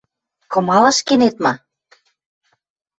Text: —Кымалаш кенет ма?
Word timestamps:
—Кымалаш 0.51 0.97
кенет 1.07 1.35
ма? 1.43 1.53